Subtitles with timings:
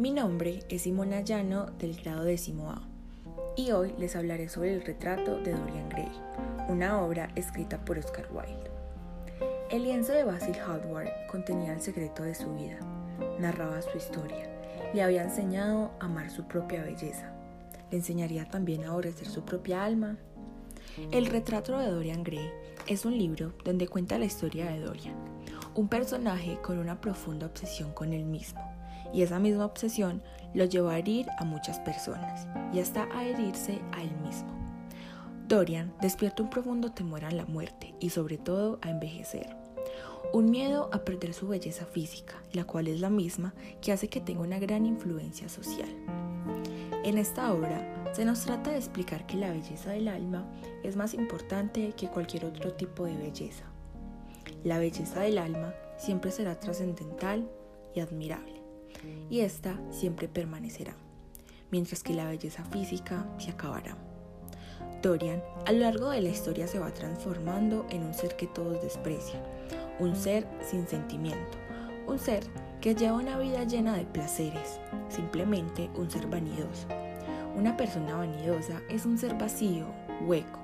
[0.00, 2.80] Mi nombre es Simona Llano del grado décimo A
[3.54, 6.10] y hoy les hablaré sobre el retrato de Dorian Gray,
[6.70, 8.70] una obra escrita por Oscar Wilde.
[9.70, 12.78] El lienzo de Basil Hallward contenía el secreto de su vida,
[13.38, 14.48] narraba su historia,
[14.94, 17.34] le había enseñado a amar su propia belleza,
[17.90, 20.16] le enseñaría también a aborrecer su propia alma.
[21.10, 22.50] El retrato de Dorian Gray
[22.86, 25.16] es un libro donde cuenta la historia de Dorian,
[25.74, 28.79] un personaje con una profunda obsesión con él mismo
[29.12, 30.22] y esa misma obsesión
[30.54, 34.50] lo llevó a herir a muchas personas y hasta a herirse a él mismo.
[35.48, 39.56] Dorian despierta un profundo temor a la muerte y sobre todo a envejecer.
[40.32, 44.20] Un miedo a perder su belleza física, la cual es la misma que hace que
[44.20, 45.88] tenga una gran influencia social.
[47.02, 50.46] En esta obra se nos trata de explicar que la belleza del alma
[50.84, 53.64] es más importante que cualquier otro tipo de belleza.
[54.62, 57.50] La belleza del alma siempre será trascendental
[57.94, 58.59] y admirable
[59.28, 60.94] y esta siempre permanecerá,
[61.70, 63.96] mientras que la belleza física se acabará.
[65.02, 68.82] Dorian a lo largo de la historia se va transformando en un ser que todos
[68.82, 69.42] desprecian,
[69.98, 71.58] un ser sin sentimiento,
[72.06, 72.44] un ser
[72.80, 76.86] que lleva una vida llena de placeres, simplemente un ser vanidoso.
[77.56, 79.86] Una persona vanidosa es un ser vacío,
[80.26, 80.60] hueco,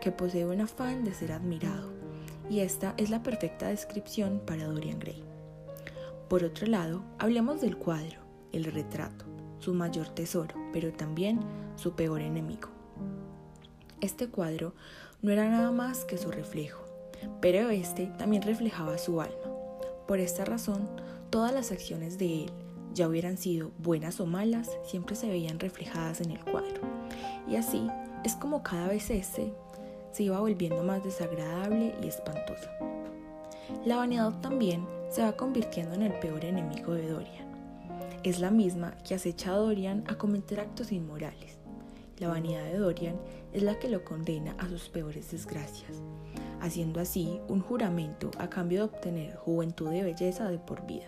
[0.00, 1.92] que posee un afán de ser admirado,
[2.48, 5.35] y esta es la perfecta descripción para Dorian Gray.
[6.28, 8.18] Por otro lado, hablemos del cuadro,
[8.52, 9.26] el retrato,
[9.60, 11.38] su mayor tesoro, pero también
[11.76, 12.68] su peor enemigo.
[14.00, 14.74] Este cuadro
[15.22, 16.82] no era nada más que su reflejo,
[17.40, 19.36] pero este también reflejaba su alma.
[20.08, 20.88] Por esta razón,
[21.30, 22.50] todas las acciones de él,
[22.92, 26.80] ya hubieran sido buenas o malas, siempre se veían reflejadas en el cuadro.
[27.46, 27.86] Y así
[28.24, 29.52] es como cada vez este
[30.10, 32.68] se iba volviendo más desagradable y espantoso.
[33.84, 37.46] La vanidad también se va convirtiendo en el peor enemigo de Dorian.
[38.22, 41.58] Es la misma que acecha a Dorian a cometer actos inmorales.
[42.18, 43.16] La vanidad de Dorian
[43.52, 46.02] es la que lo condena a sus peores desgracias,
[46.60, 51.06] haciendo así un juramento a cambio de obtener juventud y belleza de por vida.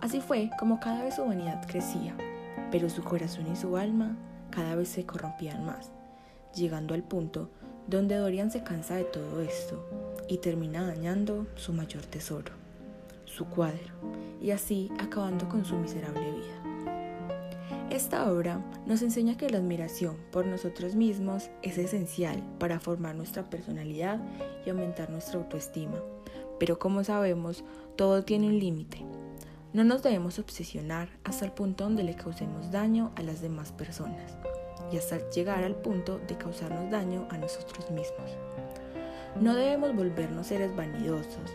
[0.00, 2.14] Así fue como cada vez su vanidad crecía,
[2.70, 4.16] pero su corazón y su alma
[4.50, 5.90] cada vez se corrompían más,
[6.54, 7.50] llegando al punto
[7.86, 9.88] donde Dorian se cansa de todo esto
[10.28, 12.59] y termina dañando su mayor tesoro
[13.34, 13.94] su cuadro,
[14.40, 16.60] y así acabando con su miserable vida.
[17.90, 23.50] Esta obra nos enseña que la admiración por nosotros mismos es esencial para formar nuestra
[23.50, 24.20] personalidad
[24.64, 26.00] y aumentar nuestra autoestima,
[26.58, 27.64] pero como sabemos,
[27.96, 29.04] todo tiene un límite.
[29.72, 34.36] No nos debemos obsesionar hasta el punto donde le causemos daño a las demás personas
[34.92, 38.30] y hasta llegar al punto de causarnos daño a nosotros mismos.
[39.40, 41.52] No debemos volvernos seres vanidosos,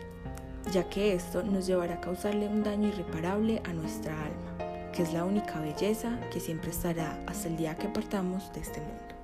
[0.72, 5.12] ya que esto nos llevará a causarle un daño irreparable a nuestra alma, que es
[5.12, 9.15] la única belleza que siempre estará hasta el día que partamos de este mundo.